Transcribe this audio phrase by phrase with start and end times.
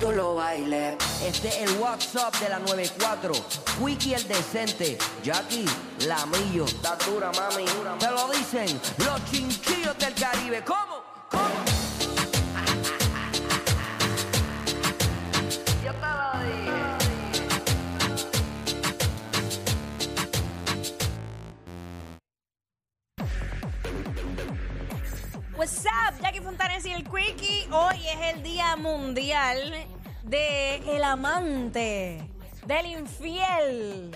[0.00, 0.96] Tú lo bailes.
[1.24, 3.32] Este es el WhatsApp de la 94.
[3.78, 4.98] Quickie el decente.
[5.22, 5.64] Jackie,
[6.06, 6.66] la millo.
[6.66, 7.64] Está dura, mami.
[7.98, 10.62] Te lo dicen los chinchillos del Caribe.
[10.64, 10.95] ¿Cómo?
[25.56, 27.66] What's up, Jackie Fontanes y el Quickie.
[27.70, 29.74] Hoy es el Día Mundial
[30.24, 32.28] de el amante,
[32.66, 34.10] del infiel.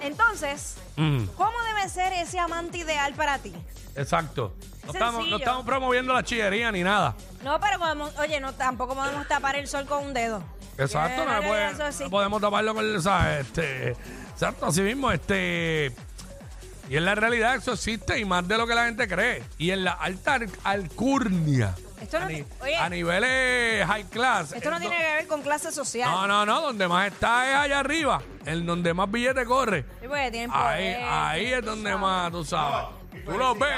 [0.00, 3.52] Entonces, Mm, ¿cómo debe ser ese amante ideal para ti?
[3.96, 4.54] exacto.
[4.84, 5.36] No estamos, no Sencillo.
[5.38, 7.14] estamos promoviendo la chillería ni nada.
[7.42, 10.42] No, pero podemos, oye, no, tampoco podemos tapar el sol con un dedo.
[10.78, 12.04] Exacto, no, Eh, le puede- eso sí.
[12.04, 13.46] no podemos taparlo con el, ¿sabes?
[13.46, 13.90] Este,
[14.32, 15.92] exacto, así mismo, este.
[16.88, 19.42] Y en la realidad eso existe y más de lo que la gente cree.
[19.58, 21.74] Y en la alta al- alcurnia.
[22.00, 22.76] Esto no a, ni- oye.
[22.76, 24.52] a niveles high class.
[24.52, 26.08] Esto no tiene que ver con clase social.
[26.10, 29.84] No, no, no, donde más está es allá arriba, en donde más billete corre.
[30.00, 32.88] Sí, Ahí, poder, ahí es donde más, tú sabes.
[33.28, 33.76] Tú los ves.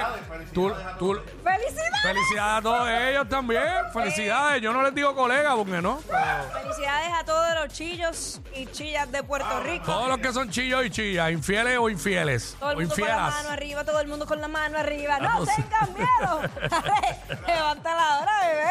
[0.52, 2.02] Tú, tú, ¡Felicidades!
[2.02, 3.62] felicidades a todos ellos también.
[3.92, 4.62] Felicidades.
[4.62, 5.98] Yo no les digo colega porque no.
[5.98, 9.84] Felicidades a todos los chillos y chillas de Puerto Rico.
[9.86, 12.56] Todos los que son chillos y chillas, infieles o infieles.
[12.58, 13.34] Todo el o mundo con la infielas.
[13.34, 15.18] mano arriba, todo el mundo con la mano arriba.
[15.20, 15.56] Ya ¡No sabes.
[15.56, 16.40] tengan miedo!
[17.46, 18.70] Levanta la hora, bebé.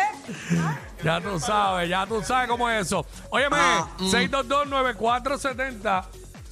[1.03, 3.05] Ya tú sabes, ya tú sabes cómo es eso.
[3.29, 4.09] Óyeme, Ah, mm.
[4.11, 6.03] 6229470.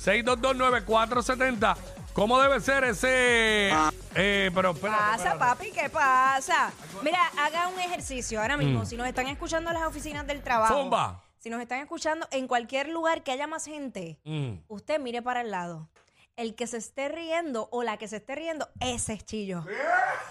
[0.06, 1.76] 6229470.
[2.18, 3.70] ¿Cómo debe ser ese.
[4.16, 5.38] Eh, pero espérate, pasa, espérate.
[5.40, 5.72] papi?
[5.72, 6.72] ¿Qué pasa?
[7.04, 8.82] Mira, haga un ejercicio ahora mismo.
[8.82, 8.86] Mm.
[8.88, 11.22] Si nos están escuchando en las oficinas del trabajo, Zumba.
[11.38, 14.54] si nos están escuchando en cualquier lugar que haya más gente, Mm.
[14.68, 15.90] usted mire para el lado.
[16.38, 19.64] El que se esté riendo o la que se esté riendo, ese es chillo.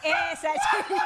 [0.03, 1.01] Ese es chillo.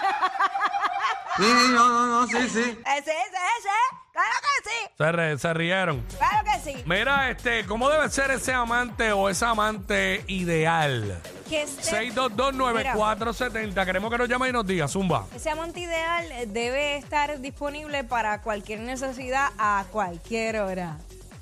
[1.36, 2.60] Sí, no, no, no, sí, sí.
[2.60, 3.76] Ese, ese, ese.
[4.20, 4.76] Claro que sí.
[4.98, 6.00] Se, re- se rieron.
[6.18, 6.82] Claro que sí.
[6.86, 11.20] Mira, este, ¿cómo debe ser ese amante o esa amante ideal?
[11.48, 13.84] Que esté- 6229470.
[13.84, 15.26] Queremos que nos llame y nos diga, Zumba.
[15.34, 20.98] Ese amante ideal eh, debe estar disponible para cualquier necesidad a cualquier hora.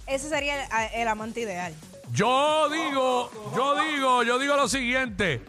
[0.07, 1.75] Ese sería el, a- el amante ideal.
[2.13, 5.43] Yo digo, yo digo, yo digo lo siguiente,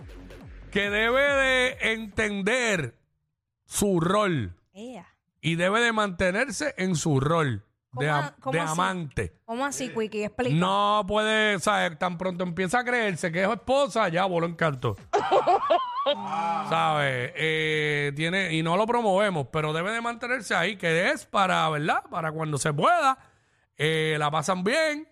[0.72, 2.96] que debe de entender
[3.66, 5.06] su rol Ea.
[5.42, 8.72] Y debe de mantenerse en su rol de, ¿Cómo am- a- cómo de así?
[8.72, 9.34] amante.
[9.46, 10.26] ¿Cómo así, Quickie?
[10.26, 10.56] Explica.
[10.56, 11.98] No puede, ¿sabes?
[11.98, 14.96] Tan pronto empieza a creerse que es esposa, ya voló en canto.
[16.70, 17.32] ¿Sabes?
[17.36, 22.04] Eh, tiene, y no lo promovemos, pero debe de mantenerse ahí, que es para, ¿verdad?
[22.10, 23.18] Para cuando se pueda,
[23.78, 25.08] eh, la pasan bien,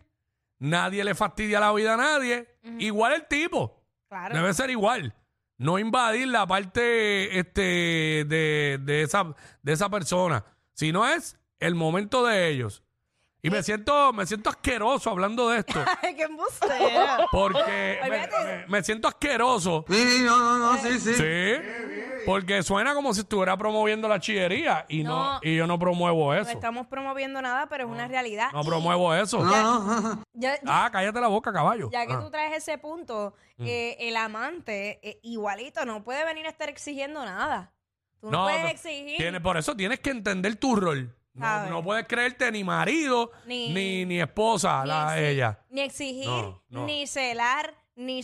[0.59, 2.47] nadie le fastidia la vida a nadie.
[2.79, 3.83] Igual el tipo.
[4.09, 4.35] Claro.
[4.35, 5.13] Debe ser igual.
[5.57, 7.61] No invadir la parte este,
[8.27, 12.83] de, de esa, de esa persona, sino es el momento de ellos.
[13.41, 15.83] Y me siento, me siento asqueroso hablando de esto.
[16.03, 17.27] Ay, qué embustera.
[17.31, 18.45] Porque me, Olvídate.
[18.45, 19.85] me- me siento asqueroso.
[19.89, 21.13] Sí, no, no, no, sí, sí.
[21.15, 21.23] Sí.
[22.27, 24.85] Porque suena como si estuviera promoviendo la chillería.
[24.89, 25.39] Y no, No.
[25.41, 26.51] y yo no promuevo No eso.
[26.51, 28.51] estamos promoviendo nada, pero es una realidad.
[28.53, 29.43] No Y promuevo eso.
[29.43, 31.89] No, no, ya, Ah, cállate la boca, caballo.
[31.91, 32.19] ya que Ah.
[32.19, 33.65] tú traes ese punto, Mm.
[33.65, 37.71] eh, el amante, eh, igualito, no puede venir a estar exigiendo nada.
[38.19, 38.67] Tú no, No, puedes no.
[38.69, 39.17] exigir.
[39.17, 41.15] Tienes- por eso tienes que entender tu rol.
[41.33, 41.69] No, ¿Sabes?
[41.69, 45.59] no puedes creerte ni marido Ni- ni, ni, esposa, ni la, exi- ella.
[45.69, 46.85] Ni exigir, No, no.
[46.85, 48.15] ni celar, ni